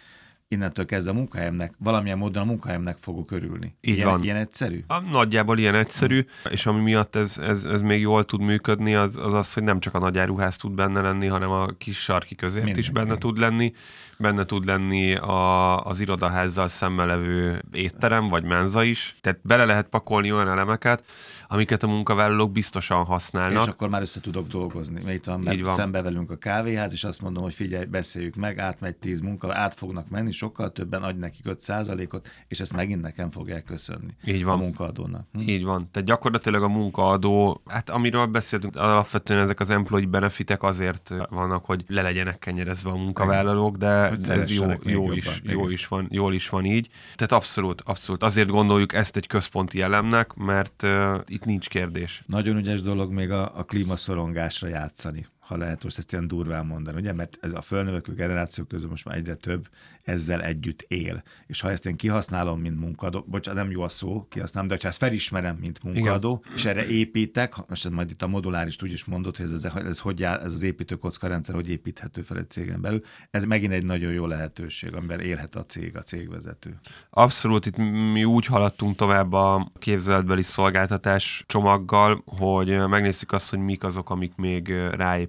innentől 0.48 0.84
kezdve 0.84 1.10
a 1.10 1.14
munkahelyemnek, 1.14 1.72
valamilyen 1.78 2.18
módon 2.18 2.42
a 2.42 2.46
munkahelyemnek 2.46 2.96
fogok 2.98 3.30
örülni. 3.30 3.76
Így 3.80 3.96
ilyen, 3.96 4.08
van. 4.08 4.22
Ilyen 4.22 4.36
egyszerű? 4.36 4.84
A, 4.86 5.00
nagyjából 5.00 5.58
ilyen 5.58 5.74
egyszerű, 5.74 6.24
és 6.50 6.66
ami 6.66 6.80
miatt 6.80 7.16
ez, 7.16 7.38
ez, 7.38 7.64
ez 7.64 7.80
még 7.80 8.00
jól 8.00 8.24
tud 8.24 8.40
működni, 8.40 8.94
az, 8.94 9.16
az 9.16 9.32
az, 9.32 9.52
hogy 9.52 9.62
nem 9.62 9.80
csak 9.80 9.94
a 9.94 9.98
nagyáruház 9.98 10.56
tud 10.56 10.72
benne 10.72 11.00
lenni, 11.00 11.26
hanem 11.26 11.50
a 11.50 11.66
kis 11.66 12.02
sarki 12.02 12.34
közért 12.34 12.64
Minden, 12.64 12.80
is 12.80 12.90
benne 12.90 13.06
igen. 13.06 13.18
tud 13.18 13.38
lenni. 13.38 13.72
Benne 14.20 14.44
tud 14.44 14.64
lenni 14.64 15.14
a, 15.14 15.84
az 15.84 16.00
irodaházzal 16.00 16.68
szemmel 16.68 17.06
levő 17.06 17.62
étterem, 17.72 18.28
vagy 18.28 18.44
menza 18.44 18.82
is. 18.82 19.16
Tehát 19.20 19.40
bele 19.42 19.64
lehet 19.64 19.88
pakolni 19.88 20.32
olyan 20.32 20.48
elemeket, 20.48 21.04
amiket 21.48 21.82
a 21.82 21.86
munkavállalók 21.86 22.52
biztosan 22.52 23.04
használnak. 23.04 23.62
És 23.62 23.68
akkor 23.68 23.88
már 23.88 24.00
össze 24.00 24.20
tudok 24.20 24.48
dolgozni. 24.48 25.00
Mert 25.04 25.16
itt 25.16 25.24
van, 25.24 25.40
mert 25.40 25.60
van. 25.60 25.74
szembe 25.74 26.02
velünk 26.02 26.30
a 26.30 26.36
kávéház, 26.36 26.92
és 26.92 27.04
azt 27.04 27.20
mondom, 27.22 27.42
hogy 27.42 27.54
figyelj, 27.54 27.84
beszéljük 27.84 28.34
meg, 28.34 28.58
átmegy 28.58 28.96
tíz 28.96 29.20
munka, 29.20 29.54
át 29.54 29.74
fognak 29.74 30.08
menni, 30.08 30.32
sokkal 30.38 30.72
többen 30.72 31.02
adj 31.02 31.18
nekik 31.18 31.44
5% 31.48 32.14
ot 32.14 32.28
és 32.48 32.60
ezt 32.60 32.72
megint 32.72 33.00
nekem 33.00 33.30
fogják 33.30 33.64
köszönni. 33.64 34.10
Így 34.24 34.44
van. 34.44 34.54
A 34.54 34.62
munkaadónak. 34.62 35.26
Hm? 35.32 35.40
Így 35.40 35.64
van. 35.64 35.88
Tehát 35.90 36.08
gyakorlatilag 36.08 36.62
a 36.62 36.68
munkaadó, 36.68 37.62
hát 37.66 37.90
amiről 37.90 38.26
beszéltünk, 38.26 38.76
alapvetően 38.76 39.40
ezek 39.40 39.60
az 39.60 39.70
employee 39.70 40.06
benefitek 40.06 40.62
azért 40.62 41.14
vannak, 41.30 41.64
hogy 41.64 41.84
le 41.86 42.02
legyenek 42.02 42.38
kenyerezve 42.38 42.90
a 42.90 42.96
munkavállalók, 42.96 43.76
de, 43.76 44.16
de 44.26 44.32
ez 44.32 44.56
jó, 44.56 44.66
jó, 44.82 45.12
is, 45.12 45.40
jó, 45.42 45.68
is 45.68 45.86
van, 45.86 46.06
jól 46.10 46.34
is 46.34 46.48
van 46.48 46.64
így. 46.64 46.88
Tehát 47.14 47.32
abszolút, 47.32 47.80
abszolút. 47.80 48.22
Azért 48.22 48.48
gondoljuk 48.48 48.92
ezt 48.92 49.16
egy 49.16 49.26
központi 49.26 49.80
elemnek, 49.80 50.34
mert 50.34 50.82
uh, 50.82 51.20
itt 51.26 51.44
nincs 51.44 51.68
kérdés. 51.68 52.22
Nagyon 52.26 52.56
ügyes 52.56 52.82
dolog 52.82 53.12
még 53.12 53.30
a, 53.30 53.58
a 53.58 53.62
klímaszorongásra 53.62 54.68
játszani 54.68 55.26
ha 55.48 55.56
lehet 55.56 55.84
most 55.84 55.98
ezt 55.98 56.12
ilyen 56.12 56.26
durván 56.26 56.66
mondani, 56.66 56.96
ugye? 56.96 57.12
Mert 57.12 57.38
ez 57.40 57.52
a 57.52 57.60
fölnövekvő 57.60 58.14
generáció 58.14 58.64
közül 58.64 58.88
most 58.88 59.04
már 59.04 59.16
egyre 59.16 59.34
több 59.34 59.68
ezzel 60.02 60.42
együtt 60.42 60.84
él. 60.88 61.22
És 61.46 61.60
ha 61.60 61.70
ezt 61.70 61.86
én 61.86 61.96
kihasználom, 61.96 62.60
mint 62.60 62.80
munkadó, 62.80 63.24
bocsánat, 63.26 63.62
nem 63.62 63.70
jó 63.70 63.82
a 63.82 63.88
szó, 63.88 64.26
kihasználom, 64.28 64.68
de 64.68 64.78
ha 64.80 64.88
ezt 64.88 64.98
felismerem, 64.98 65.56
mint 65.56 65.82
munkadó, 65.82 66.42
Igen. 66.44 66.56
és 66.56 66.64
erre 66.64 66.86
építek, 66.86 67.68
most 67.68 67.90
majd 67.90 68.10
itt 68.10 68.22
a 68.22 68.26
moduláris 68.26 68.82
úgy 68.82 68.92
is 68.92 69.04
mondott, 69.04 69.36
hogy 69.36 69.46
ez, 69.46 69.52
ez, 69.52 69.74
ez, 69.74 69.98
hogy 69.98 70.22
áll, 70.22 70.38
ez 70.38 70.52
az 70.52 70.62
építőkocka 70.62 71.26
rendszer, 71.26 71.54
hogy 71.54 71.70
építhető 71.70 72.22
fel 72.22 72.38
egy 72.38 72.50
cégen 72.50 72.80
belül, 72.80 73.02
ez 73.30 73.44
megint 73.44 73.72
egy 73.72 73.84
nagyon 73.84 74.12
jó 74.12 74.26
lehetőség, 74.26 74.94
amivel 74.94 75.20
élhet 75.20 75.54
a 75.54 75.64
cég, 75.64 75.96
a 75.96 76.02
cégvezető. 76.02 76.78
Abszolút, 77.10 77.66
itt 77.66 77.76
mi 78.12 78.24
úgy 78.24 78.46
haladtunk 78.46 78.96
tovább 78.96 79.32
a 79.32 79.70
képzeletbeli 79.78 80.42
szolgáltatás 80.42 81.44
csomaggal, 81.46 82.22
hogy 82.26 82.86
megnézzük 82.88 83.32
azt, 83.32 83.50
hogy 83.50 83.58
mik 83.58 83.84
azok, 83.84 84.10
amik 84.10 84.34
még 84.36 84.74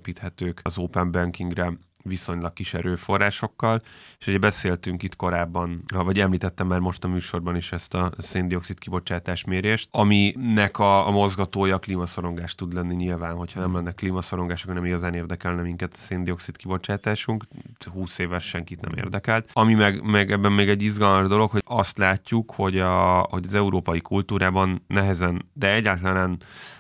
ráépíthetők 0.10 0.60
az 0.64 0.78
open 0.78 1.12
bankingre 1.12 1.78
viszonylag 2.04 2.54
kis 2.54 2.74
erőforrásokkal, 2.74 3.80
és 4.20 4.28
ugye 4.28 4.38
beszéltünk 4.38 5.04
itt 5.04 5.16
korábban, 5.16 5.84
vagy 5.94 6.20
említettem 6.20 6.68
már 6.68 6.80
most 6.80 7.04
a 7.04 7.08
műsorban 7.08 7.56
is 7.56 7.72
ezt 7.72 7.94
a 7.94 8.12
széndiokszid 8.18 8.80
kibocsátás 8.80 9.44
mérést, 9.46 9.88
aminek 9.92 10.80
a, 10.80 11.08
a 11.08 11.12
mozgatója 11.12 11.76
a 11.76 11.80
klímaszorongás 11.80 12.56
tud 12.56 12.74
lenni 12.74 12.96
nyilván, 12.96 13.36
hogyha 13.36 13.60
nem 13.60 13.76
lenne 13.76 13.92
klímaszorongás, 13.92 14.64
akkor 14.64 14.76
nem 14.76 14.86
igazán 14.86 15.14
érdekelne 15.14 15.62
minket 15.62 15.94
a 15.94 15.98
széndiokszid 15.98 16.58
kibocsátásunk, 16.58 17.44
20 17.94 18.18
éves 18.18 18.44
senkit 18.44 18.82
nem 18.82 18.98
érdekelt. 18.98 19.50
Ami 19.54 19.74
meg, 19.74 20.02
meg 20.04 20.32
ebben 20.32 20.52
még 20.52 20.70
egy 20.70 20.82
izgalmas 20.82 21.28
dolog, 21.28 21.52
hogy 21.52 21.64
azt 21.66 21.98
látjuk, 21.98 22.52
hogy, 22.52 22.80
a, 22.80 23.20
hogy 23.30 23.46
az 23.46 23.56
európai 23.56 24.02
kultúrában 24.02 24.84
nehezen, 24.88 25.50
de 25.54 25.74
egyáltalán 25.74 26.38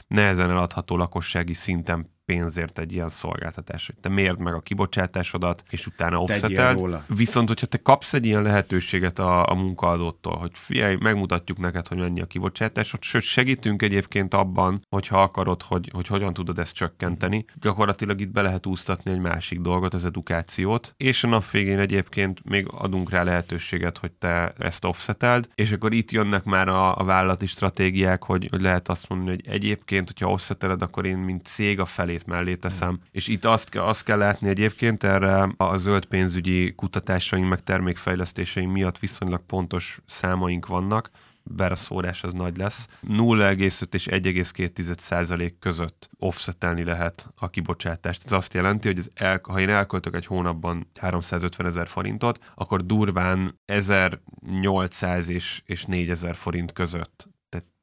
nehezen 0.07 0.49
eladható 0.49 0.97
lakossági 0.97 1.53
szinten 1.53 2.17
pénzért 2.29 2.79
egy 2.79 2.93
ilyen 2.93 3.09
szolgáltatás, 3.09 3.85
hogy 3.85 3.95
te 4.01 4.09
mérd 4.09 4.39
meg 4.39 4.53
a 4.53 4.59
kibocsátásodat, 4.59 5.63
és 5.69 5.87
utána 5.87 6.21
offseteld. 6.21 7.03
Viszont, 7.07 7.47
hogyha 7.47 7.65
te 7.65 7.77
kapsz 7.77 8.13
egy 8.13 8.25
ilyen 8.25 8.41
lehetőséget 8.41 9.19
a, 9.19 9.49
a 9.49 9.53
munkaadótól, 9.53 10.37
hogy 10.37 10.51
figyelj, 10.53 10.95
megmutatjuk 10.99 11.57
neked, 11.57 11.87
hogy 11.87 11.97
mennyi 11.97 12.21
a 12.21 12.25
kibocsátásod, 12.25 13.03
sőt 13.03 13.21
segítünk 13.21 13.81
egyébként 13.81 14.33
abban, 14.33 14.81
hogyha 14.89 15.21
akarod, 15.21 15.61
hogy, 15.61 15.89
hogy 15.93 16.07
hogyan 16.07 16.33
tudod 16.33 16.59
ezt 16.59 16.73
csökkenteni. 16.73 17.45
Gyakorlatilag 17.61 18.21
itt 18.21 18.31
be 18.31 18.41
lehet 18.41 18.65
úsztatni 18.65 19.11
egy 19.11 19.19
másik 19.19 19.59
dolgot, 19.59 19.93
az 19.93 20.05
edukációt, 20.05 20.93
és 20.97 21.23
a 21.23 21.27
nap 21.27 21.51
végén 21.51 21.79
egyébként 21.79 22.43
még 22.43 22.67
adunk 22.71 23.09
rá 23.09 23.23
lehetőséget, 23.23 23.97
hogy 23.97 24.11
te 24.11 24.53
ezt 24.57 24.85
offseteld, 24.85 25.49
és 25.55 25.71
akkor 25.71 25.93
itt 25.93 26.11
jönnek 26.11 26.43
már 26.43 26.67
a, 26.67 26.97
a 26.97 27.03
vállalati 27.03 27.45
stratégiák, 27.45 28.23
hogy, 28.23 28.47
hogy 28.49 28.61
lehet 28.61 28.89
azt 28.89 29.09
mondani, 29.09 29.29
hogy 29.29 29.53
egyébként, 29.53 30.07
hogyha 30.07 30.31
offseteled, 30.31 30.81
akkor 30.81 31.05
én 31.05 31.17
mint 31.17 31.45
cég 31.45 31.79
a 31.79 31.85
felé 31.85 32.17
zenét 32.19 32.25
mellé 32.25 32.55
teszem. 32.55 32.99
És 33.11 33.27
itt 33.27 33.45
azt, 33.45 33.75
azt 33.75 34.03
kell 34.03 34.17
látni 34.17 34.49
egyébként, 34.49 35.03
erre 35.03 35.53
a 35.57 35.77
zöld 35.77 36.05
pénzügyi 36.05 36.73
kutatásaink, 36.75 37.49
meg 37.49 37.63
termékfejlesztéseink 37.63 38.71
miatt 38.71 38.99
viszonylag 38.99 39.45
pontos 39.45 39.99
számaink 40.05 40.67
vannak, 40.67 41.09
bár 41.43 41.71
a 41.71 41.75
szórás 41.75 42.23
az 42.23 42.33
nagy 42.33 42.57
lesz, 42.57 42.87
0,5 43.07 43.93
és 43.93 44.07
1,2 44.11 44.97
százalék 44.97 45.59
között 45.59 46.09
offsetelni 46.19 46.83
lehet 46.83 47.31
a 47.35 47.49
kibocsátást. 47.49 48.25
Ez 48.25 48.31
azt 48.31 48.53
jelenti, 48.53 48.87
hogy 48.87 48.97
ez 48.97 49.07
el, 49.15 49.39
ha 49.43 49.59
én 49.59 49.69
elköltök 49.69 50.15
egy 50.15 50.25
hónapban 50.25 50.87
350 50.99 51.67
ezer 51.67 51.87
forintot, 51.87 52.39
akkor 52.55 52.85
durván 52.85 53.59
1800 53.65 55.29
és, 55.29 55.61
és 55.65 55.85
4000 55.85 56.35
forint 56.35 56.71
között 56.71 57.27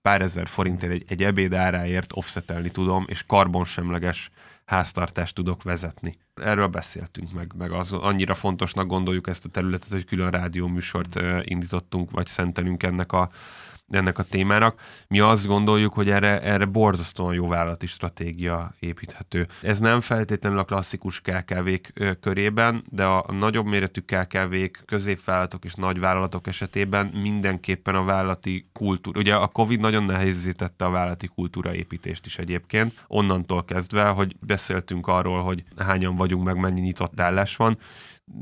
pár 0.07 0.23
ezer 0.23 0.47
forintért 0.47 0.93
egy, 0.93 1.05
egy 1.09 1.23
ebéd 1.23 1.55
áráért 1.55 2.11
offsetelni 2.15 2.71
tudom, 2.71 3.05
és 3.09 3.25
karbonsemleges 3.27 4.31
háztartást 4.65 5.35
tudok 5.35 5.63
vezetni. 5.63 6.15
Erről 6.35 6.67
beszéltünk 6.67 7.33
meg, 7.33 7.53
meg 7.59 7.73
az, 7.73 7.93
annyira 7.93 8.35
fontosnak 8.35 8.87
gondoljuk 8.87 9.29
ezt 9.29 9.45
a 9.45 9.49
területet, 9.49 9.91
hogy 9.91 10.05
külön 10.05 10.31
rádióműsort 10.31 11.19
indítottunk, 11.43 12.11
vagy 12.11 12.27
szentelünk 12.27 12.83
ennek 12.83 13.13
a, 13.13 13.31
ennek 13.91 14.19
a 14.19 14.23
témának. 14.23 14.81
Mi 15.09 15.21
azt 15.21 15.47
gondoljuk, 15.47 15.93
hogy 15.93 16.11
erre, 16.11 16.41
erre 16.43 16.65
borzasztóan 16.65 17.35
jó 17.35 17.49
vállalati 17.49 17.87
stratégia 17.87 18.75
építhető. 18.79 19.47
Ez 19.63 19.79
nem 19.79 20.01
feltétlenül 20.01 20.59
a 20.59 20.65
klasszikus 20.65 21.21
KKV-k 21.21 22.17
körében, 22.21 22.85
de 22.91 23.05
a 23.05 23.33
nagyobb 23.33 23.67
méretű 23.67 24.01
KKV-k, 24.01 24.83
középvállalatok 24.87 25.65
és 25.65 25.75
nagyvállalatok 25.75 26.47
esetében 26.47 27.07
mindenképpen 27.07 27.95
a 27.95 28.05
vállalati 28.05 28.69
kultúra. 28.73 29.21
Ugye 29.21 29.35
a 29.35 29.47
Covid 29.47 29.81
nagyon 29.81 30.05
nehézítette 30.05 30.85
a 30.85 30.91
vállalati 30.91 31.27
kultúra 31.27 31.75
építést 31.75 32.27
is 32.27 32.39
egyébként, 32.39 33.05
onnantól 33.07 33.65
kezdve, 33.65 34.09
hogy 34.09 34.37
beszéltünk 34.41 35.07
arról, 35.07 35.43
hogy 35.43 35.65
hányan 35.77 36.17
vagyunk, 36.17 36.45
meg 36.45 36.57
mennyi 36.57 36.81
nyitott 36.81 37.21
állás 37.21 37.57
van, 37.57 37.79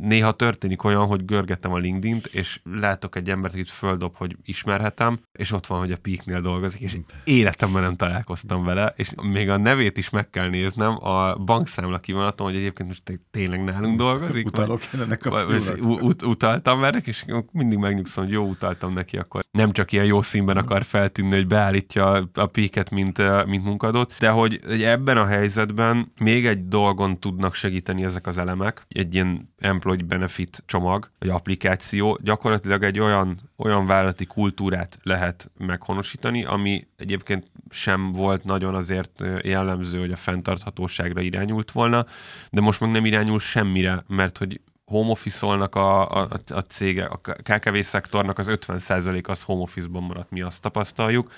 néha 0.01 0.33
történik 0.33 0.85
olyan, 0.85 1.07
hogy 1.07 1.25
görgetem 1.25 1.73
a 1.73 1.79
LinkedIn-t, 1.79 2.27
és 2.27 2.61
látok 2.65 3.17
egy 3.17 3.31
embert, 3.31 3.55
akit 3.55 3.71
földob, 3.71 4.17
hogy 4.17 4.37
ismerhetem, 4.45 5.19
és 5.33 5.53
ott 5.53 5.67
van, 5.67 5.79
hogy 5.79 5.93
a 5.93 5.97
Peaknél 6.03 6.41
dolgozik, 6.41 6.81
és 6.81 6.97
életemben 7.25 7.83
nem 7.83 7.97
találkoztam 7.97 8.65
vele, 8.65 8.93
és 8.97 9.11
még 9.23 9.51
a 9.51 9.57
nevét 9.57 9.99
is 9.99 10.11
meg 10.11 10.31
kell 10.31 10.49
néznem, 10.49 11.05
a 11.05 11.35
bankszámla 11.35 11.99
kivonatom, 11.99 12.47
hogy 12.47 12.57
egyébként 12.57 12.89
most 12.89 13.21
tényleg 13.31 13.65
nálunk 13.65 13.99
dolgozik. 13.99 14.47
Utalok 14.47 14.81
vagy, 14.91 15.01
ennek 15.01 15.27
a 15.27 15.31
vagy, 15.31 15.81
ut- 15.81 16.23
utaltam 16.23 16.81
már 16.81 17.03
és 17.05 17.25
mindig 17.53 17.79
megnyugszom, 17.79 18.25
hogy 18.25 18.33
jó 18.33 18.45
utaltam 18.45 18.93
neki, 18.93 19.17
akkor 19.17 19.45
nem 19.51 19.73
csak 19.73 19.93
ilyen 19.93 20.05
jó 20.05 20.23
színben 20.23 20.57
akar 20.57 20.85
feltűnni, 20.85 21.35
hogy 21.35 21.47
beállítja 21.47 22.29
a 22.35 22.47
Peaket, 22.47 22.91
mint, 22.91 23.47
mint 23.47 23.65
munkadót, 23.65 24.15
de 24.19 24.29
hogy 24.29 24.61
ebben 24.83 25.17
a 25.17 25.27
helyzetben 25.27 26.13
még 26.21 26.47
egy 26.47 26.69
dolgon 26.69 27.21
tudnak 27.21 27.55
segíteni 27.55 28.05
ezek 28.05 28.27
az 28.27 28.39
elemek, 28.39 28.87
egy 28.89 29.15
ilyen 29.15 29.53
employee 29.75 30.05
benefit 30.05 30.63
csomag, 30.67 31.11
vagy 31.19 31.29
applikáció 31.29 32.19
gyakorlatilag 32.23 32.83
egy 32.83 32.99
olyan, 32.99 33.39
olyan 33.57 33.87
vállalati 33.87 34.25
kultúrát 34.25 34.99
lehet 35.03 35.51
meghonosítani, 35.59 36.45
ami 36.45 36.87
egyébként 36.97 37.51
sem 37.71 38.13
volt 38.13 38.45
nagyon 38.45 38.75
azért 38.75 39.23
jellemző, 39.43 39.99
hogy 40.01 40.13
a 40.13 40.17
fenntarthatóságra 40.17 41.21
irányult 41.21 41.71
volna, 41.71 42.07
de 42.51 42.61
most 42.61 42.81
meg 42.81 42.91
nem 42.91 43.05
irányul 43.05 43.39
semmire, 43.39 44.05
mert 44.07 44.39
hogy 44.39 44.61
home 44.85 45.11
office-olnak 45.11 45.75
a, 45.75 46.11
a, 46.23 46.29
a 46.47 46.61
cége, 46.61 47.05
a 47.05 47.17
KKV 47.21 47.79
szektornak 47.81 48.39
az 48.39 48.47
50% 48.51 49.27
az 49.29 49.43
home 49.43 49.63
office-ban 49.63 50.03
maradt, 50.03 50.31
mi 50.31 50.41
azt 50.41 50.63
tapasztaljuk. 50.63 51.33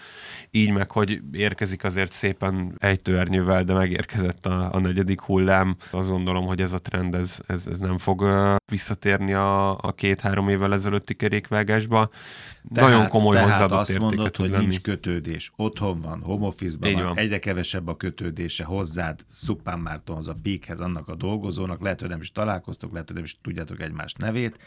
Így 0.50 0.70
meg, 0.70 0.90
hogy 0.90 1.20
érkezik 1.32 1.84
azért 1.84 2.12
szépen 2.12 2.74
ejtőernyővel, 2.78 3.64
de 3.64 3.74
megérkezett 3.74 4.46
a, 4.46 4.74
a 4.74 4.78
negyedik 4.78 5.20
hullám. 5.20 5.76
Azt 5.90 6.08
gondolom, 6.08 6.46
hogy 6.46 6.60
ez 6.60 6.72
a 6.72 6.78
trend, 6.78 7.14
ez, 7.14 7.38
ez, 7.46 7.66
ez 7.66 7.78
nem 7.78 7.98
fog 7.98 8.24
visszatérni 8.70 9.32
a, 9.32 9.78
a 9.78 9.92
két-három 9.92 10.48
évvel 10.48 10.72
ezelőtti 10.72 11.14
kerékvágásba. 11.14 12.10
Tehát, 12.74 12.90
Nagyon 12.90 13.08
komoly 13.08 13.34
tehát 13.34 13.50
hozzáadott 13.50 13.78
azt 13.78 13.98
mondod, 13.98 14.36
hogy 14.36 14.50
lenni. 14.50 14.62
nincs 14.62 14.80
kötődés. 14.80 15.52
Otthon 15.56 16.00
van, 16.00 16.20
home 16.24 16.46
office-ban 16.46 16.92
van, 16.92 17.02
van, 17.02 17.18
egyre 17.18 17.38
kevesebb 17.38 17.88
a 17.88 17.96
kötődése 17.96 18.64
hozzád, 18.64 19.24
Szupán 19.30 19.78
Mártonhoz, 19.78 20.28
a 20.28 20.36
Peakhez, 20.42 20.80
annak 20.80 21.08
a 21.08 21.14
dolgozónak, 21.14 21.82
lehet, 21.82 22.00
hogy 22.00 22.08
nem 22.08 22.20
is 22.20 22.32
találkoztok, 22.32 22.92
lehet, 22.92 23.06
hogy 23.06 23.16
nem 23.16 23.24
is 23.24 23.35
tudjátok 23.42 23.80
egymás 23.80 24.12
nevét, 24.12 24.58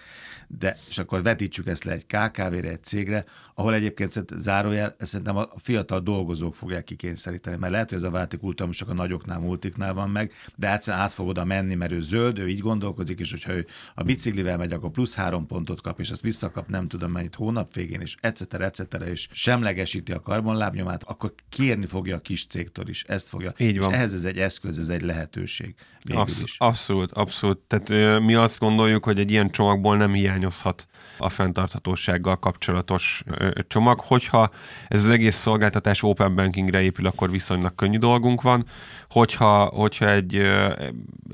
de 0.47 0.77
és 0.89 0.97
akkor 0.97 1.23
vetítsük 1.23 1.67
ezt 1.67 1.83
le 1.83 1.91
egy 1.91 2.05
KKV-re, 2.05 2.69
egy 2.69 2.83
cégre, 2.83 3.25
ahol 3.53 3.73
egyébként 3.73 4.25
zárójel, 4.37 4.95
ezt 4.97 5.09
szerintem 5.09 5.37
a 5.37 5.49
fiatal 5.55 5.99
dolgozók 5.99 6.55
fogják 6.55 6.83
kikényszeríteni, 6.83 7.57
mert 7.57 7.71
lehet, 7.71 7.89
hogy 7.89 7.97
ez 7.97 8.03
a 8.03 8.09
válti 8.09 8.37
kultúra 8.37 8.65
most 8.65 8.79
csak 8.79 8.89
a 8.89 8.93
nagyoknál, 8.93 9.39
multiknál 9.39 9.93
van 9.93 10.09
meg, 10.09 10.31
de 10.55 10.73
egyszerűen 10.73 11.03
át 11.03 11.13
fog 11.13 11.27
oda 11.27 11.45
menni, 11.45 11.75
mert 11.75 11.91
ő 11.91 12.01
zöld, 12.01 12.39
ő 12.39 12.49
így 12.49 12.59
gondolkozik, 12.59 13.19
és 13.19 13.31
hogyha 13.31 13.53
ő 13.53 13.65
a 13.95 14.03
biciklivel 14.03 14.57
megy, 14.57 14.73
akkor 14.73 14.91
plusz 14.91 15.15
három 15.15 15.47
pontot 15.47 15.81
kap, 15.81 15.99
és 15.99 16.09
azt 16.09 16.21
visszakap 16.21 16.67
nem 16.67 16.87
tudom 16.87 17.11
mennyit 17.11 17.35
hónap 17.35 17.73
végén, 17.73 18.01
és 18.01 18.15
etc. 18.21 18.53
etc. 18.53 19.03
és 19.05 19.27
semlegesíti 19.31 20.11
a 20.11 20.19
karbonlábnyomát, 20.19 21.03
akkor 21.03 21.33
kérni 21.49 21.85
fogja 21.85 22.15
a 22.15 22.19
kis 22.19 22.45
cégtől 22.45 22.87
is. 22.87 23.03
Ezt 23.03 23.29
fogja. 23.29 23.53
Így 23.57 23.79
van. 23.79 23.89
És 23.89 23.95
ehhez 23.95 24.13
ez 24.13 24.23
egy 24.23 24.37
eszköz, 24.37 24.79
ez 24.79 24.89
egy 24.89 25.01
lehetőség. 25.01 25.75
Absz- 26.13 26.43
is. 26.43 26.55
Abszolút, 26.57 27.11
abszolút. 27.11 27.57
Tehát 27.57 27.89
ö, 27.89 28.19
mi 28.19 28.35
azt 28.35 28.57
gondoljuk, 28.59 29.05
hogy 29.05 29.19
egy 29.19 29.31
ilyen 29.31 29.49
csomagból 29.49 29.97
nem 29.97 30.13
hiányozhat 30.13 30.87
a 31.17 31.29
fenntarthatósággal 31.29 32.35
kapcsolatos 32.35 33.23
csomag. 33.67 33.99
Hogyha 33.99 34.49
ez 34.87 35.03
az 35.03 35.09
egész 35.09 35.35
szolgáltatás 35.35 36.03
open 36.03 36.35
bankingre 36.35 36.81
épül, 36.81 37.05
akkor 37.05 37.31
viszonylag 37.31 37.75
könnyű 37.75 37.97
dolgunk 37.97 38.41
van. 38.41 38.65
Hogyha, 39.09 39.63
hogyha 39.65 40.09
egy, 40.09 40.35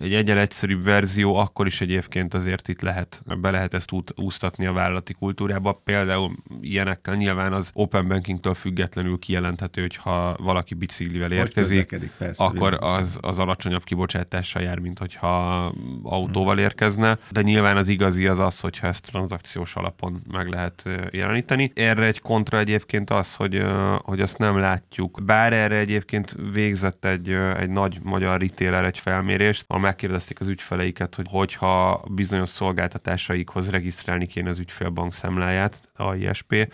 egy 0.01 0.13
egyel 0.13 0.37
egyszerűbb 0.37 0.83
verzió, 0.83 1.35
akkor 1.35 1.67
is 1.67 1.81
egyébként 1.81 2.33
azért 2.33 2.67
itt 2.67 2.81
lehet, 2.81 3.23
be 3.41 3.51
lehet 3.51 3.73
ezt 3.73 3.91
út, 3.91 4.13
úsztatni 4.15 4.65
a 4.65 4.73
vállalati 4.73 5.13
kultúrába. 5.13 5.81
Például 5.83 6.35
ilyenekkel 6.61 7.15
nyilván 7.15 7.53
az 7.53 7.71
open 7.73 8.07
bankingtől 8.07 8.53
függetlenül 8.53 9.19
kijelenthető, 9.19 9.81
hogy 9.81 9.95
ha 9.95 10.35
valaki 10.39 10.73
biciklivel 10.73 11.31
érkezik, 11.31 12.11
persze, 12.17 12.43
akkor 12.43 12.77
az, 12.81 13.17
az 13.21 13.39
alacsonyabb 13.39 13.83
kibocsátással 13.83 14.61
jár, 14.61 14.79
mint 14.79 14.99
hogyha 14.99 15.65
autóval 16.03 16.59
érkezne. 16.59 17.14
De 17.29 17.41
nyilván 17.41 17.77
az 17.77 17.87
igazi 17.87 18.27
az 18.27 18.39
az, 18.39 18.59
hogyha 18.59 18.87
ezt 18.87 19.05
tranzakciós 19.05 19.75
alapon 19.75 20.21
meg 20.31 20.47
lehet 20.47 20.83
jeleníteni. 21.11 21.71
Erre 21.75 22.05
egy 22.05 22.21
kontra 22.21 22.59
egyébként 22.59 23.09
az, 23.09 23.35
hogy, 23.35 23.63
hogy 23.97 24.21
azt 24.21 24.37
nem 24.37 24.57
látjuk. 24.57 25.19
Bár 25.25 25.53
erre 25.53 25.77
egyébként 25.77 26.35
végzett 26.53 27.05
egy, 27.05 27.29
egy 27.57 27.69
nagy 27.69 27.99
magyar 28.03 28.39
retailer 28.39 28.85
egy 28.85 28.99
felmérést, 28.99 29.65
ahol 29.67 29.81
megkérdezték 29.81 30.39
az 30.39 30.47
ügyfeleiket, 30.47 31.15
hogy 31.15 31.27
hogyha 31.29 32.03
bizonyos 32.11 32.49
szolgáltatásaikhoz 32.49 33.69
regisztrálni 33.69 34.25
kéne 34.25 34.49
az 34.49 34.59
ügyfélbank 34.59 35.13
számláját, 35.13 35.79
a 35.93 36.15
ISP, 36.15 36.67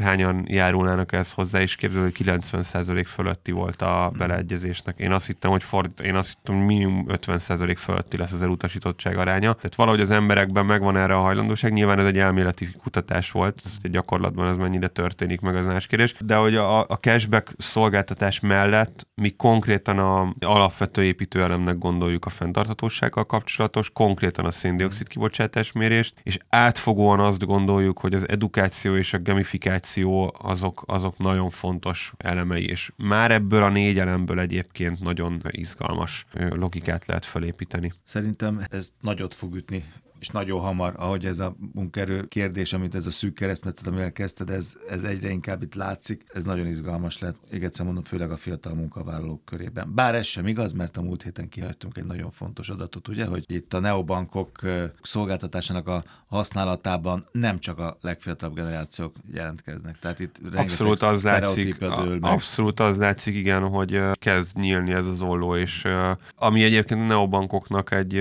hányan 0.00 0.44
járulnának 0.48 1.12
ez 1.12 1.32
hozzá, 1.32 1.60
és 1.60 1.74
képzeld, 1.74 2.04
hogy 2.04 2.26
90% 2.26 3.04
fölötti 3.06 3.50
volt 3.50 3.82
a 3.82 4.06
hmm. 4.06 4.18
beleegyezésnek. 4.18 4.98
Én 4.98 5.12
azt 5.12 5.26
hittem, 5.26 5.50
hogy 5.50 5.62
ford, 5.62 5.90
én 6.02 6.14
azt 6.14 6.36
hittem, 6.36 6.56
minimum 6.56 7.04
50% 7.08 7.74
fölötti 7.78 8.16
lesz 8.16 8.32
az 8.32 8.42
elutasítottság 8.42 9.18
aránya. 9.18 9.52
Tehát 9.52 9.74
valahogy 9.74 10.00
az 10.00 10.10
emberekben 10.10 10.66
megvan 10.66 10.96
erre 10.96 11.14
a 11.14 11.20
hajlandóság. 11.20 11.72
Nyilván 11.72 11.98
ez 11.98 12.06
egy 12.06 12.18
elméleti 12.18 12.68
kutatás 12.82 13.30
volt, 13.30 13.60
ez 13.64 13.76
egy 13.82 13.90
gyakorlatban 13.90 14.48
ez 14.48 14.56
mennyire 14.56 14.88
történik 14.88 15.40
meg 15.40 15.56
az 15.56 15.64
más 15.64 15.86
kérdés. 15.86 16.14
De 16.20 16.36
hogy 16.36 16.54
a, 16.54 16.80
a 16.80 16.98
cashback 17.00 17.54
szolgáltatás 17.58 18.40
mellett 18.40 19.08
mi 19.14 19.30
konkrétan 19.30 19.98
a 19.98 20.34
alapvető 20.40 21.04
építőelemnek 21.04 21.78
gondoljuk 21.78 22.24
a 22.24 22.30
fenntarthatósággal 22.30 23.24
kapcsolatos, 23.24 23.90
konkrétan 23.90 24.44
a 24.44 24.50
széndiokszid 24.50 25.08
kibocsátás 25.08 25.72
mérést, 25.72 26.14
és 26.22 26.38
átfogóan 26.48 27.20
azt 27.20 27.46
gondoljuk, 27.46 27.98
hogy 27.98 28.14
az 28.14 28.28
edukáció 28.28 28.96
és 28.96 29.12
a 29.12 29.22
gamifikáció 29.22 29.89
kommunikáció 29.94 30.34
azok, 30.38 30.82
azok 30.86 31.18
nagyon 31.18 31.50
fontos 31.50 32.12
elemei, 32.16 32.68
és 32.68 32.92
már 32.96 33.30
ebből 33.30 33.62
a 33.62 33.68
négy 33.68 33.98
elemből 33.98 34.40
egyébként 34.40 35.00
nagyon 35.00 35.42
izgalmas 35.50 36.26
logikát 36.50 37.06
lehet 37.06 37.24
felépíteni. 37.24 37.92
Szerintem 38.04 38.64
ez 38.70 38.90
nagyot 39.00 39.34
fog 39.34 39.54
ütni 39.54 39.84
és 40.20 40.28
nagyon 40.28 40.60
hamar, 40.60 40.94
ahogy 40.96 41.24
ez 41.26 41.38
a 41.38 41.56
munkerő 41.72 42.26
kérdés, 42.26 42.72
amit 42.72 42.94
ez 42.94 43.06
a 43.06 43.10
szűk 43.10 43.34
keresztmetszet, 43.34 43.86
amivel 43.86 44.12
kezdted, 44.12 44.50
ez, 44.50 44.74
ez 44.88 45.02
egyre 45.02 45.30
inkább 45.30 45.62
itt 45.62 45.74
látszik, 45.74 46.24
ez 46.34 46.44
nagyon 46.44 46.66
izgalmas 46.66 47.18
lett, 47.18 47.36
még 47.50 47.64
egyszer 47.64 47.84
mondom, 47.84 48.02
főleg 48.02 48.30
a 48.30 48.36
fiatal 48.36 48.74
munkavállalók 48.74 49.44
körében. 49.44 49.94
Bár 49.94 50.14
ez 50.14 50.26
sem 50.26 50.46
igaz, 50.46 50.72
mert 50.72 50.96
a 50.96 51.02
múlt 51.02 51.22
héten 51.22 51.48
kihagytunk 51.48 51.96
egy 51.96 52.04
nagyon 52.04 52.30
fontos 52.30 52.68
adatot, 52.68 53.08
ugye, 53.08 53.24
hogy 53.24 53.44
itt 53.46 53.74
a 53.74 53.80
neobankok 53.80 54.60
szolgáltatásának 55.02 55.88
a 55.88 56.04
használatában 56.26 57.26
nem 57.32 57.58
csak 57.58 57.78
a 57.78 57.98
legfiatalabb 58.00 58.54
generációk 58.54 59.16
jelentkeznek. 59.32 59.98
Tehát 59.98 60.18
itt 60.18 60.40
abszolút 60.54 61.02
az 61.02 61.24
látszik, 61.24 61.82
abszolút 62.20 62.80
az 62.80 62.96
látszik, 62.96 63.34
igen, 63.34 63.62
hogy 63.68 64.00
kezd 64.12 64.56
nyílni 64.56 64.92
ez 64.92 65.06
az 65.06 65.20
olló, 65.20 65.56
és 65.56 65.88
ami 66.36 66.62
egyébként 66.62 67.00
a 67.00 67.04
neobankoknak 67.04 67.90
egy, 67.90 68.14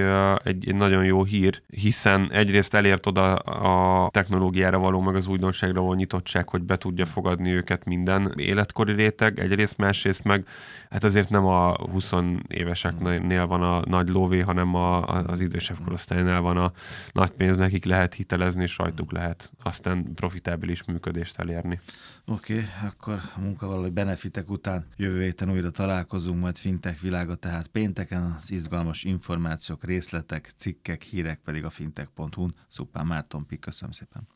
egy, 0.43 0.67
egy 0.67 0.75
nagyon 0.75 1.05
jó 1.05 1.23
hír, 1.23 1.61
hiszen 1.89 2.31
egyrészt 2.31 2.73
elért 2.73 3.05
oda 3.05 3.35
a 3.35 4.09
technológiára 4.09 4.77
való, 4.77 4.99
meg 5.01 5.15
az 5.15 5.27
újdonságra 5.27 5.81
való 5.81 5.93
nyitottság, 5.93 6.49
hogy 6.49 6.61
be 6.61 6.75
tudja 6.75 7.05
fogadni 7.05 7.51
őket 7.51 7.85
minden 7.85 8.33
életkori 8.35 8.91
réteg, 8.93 9.39
egyrészt, 9.39 9.77
másrészt 9.77 10.23
meg 10.23 10.47
hát 10.89 11.03
azért 11.03 11.29
nem 11.29 11.45
a 11.45 11.75
20 11.91 12.11
éveseknél 12.47 13.47
van 13.47 13.61
a 13.61 13.81
nagy 13.85 14.09
lóvé, 14.09 14.39
hanem 14.39 14.75
a, 14.75 15.07
az 15.07 15.39
idősebb 15.39 15.77
korosztálynál 15.83 16.41
van 16.41 16.57
a 16.57 16.71
nagy 17.11 17.29
pénz, 17.29 17.57
nekik 17.57 17.85
lehet 17.85 18.13
hitelezni, 18.13 18.63
és 18.63 18.77
rajtuk 18.77 19.11
lehet 19.11 19.51
aztán 19.63 20.13
profitábilis 20.13 20.83
működést 20.83 21.39
elérni. 21.39 21.79
Oké, 22.25 22.53
okay, 22.53 22.67
akkor 22.87 23.13
a 23.35 23.39
munkavállalói 23.39 23.89
benefitek 23.89 24.49
után 24.49 24.85
jövő 24.95 25.21
héten 25.21 25.51
újra 25.51 25.69
találkozunk, 25.69 26.39
majd 26.39 26.57
fintek 26.57 26.99
világa, 26.99 27.35
tehát 27.35 27.67
pénteken 27.67 28.35
az 28.39 28.51
izgalmas 28.51 29.03
információk, 29.03 29.83
részletek, 29.83 30.51
cikkek, 30.55 31.01
hírek 31.01 31.39
pedig 31.45 31.65
a 31.65 31.69
fintech.hu-n. 31.79 32.55
Szupán 32.67 33.05
Márton 33.05 33.45
Pik, 33.45 33.59
köszönöm 33.59 33.91
szépen. 33.91 34.27